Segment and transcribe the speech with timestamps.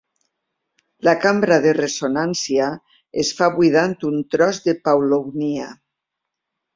[1.07, 2.69] La cambra de ressonància
[3.23, 5.69] es fa buidant un tros de paulownia.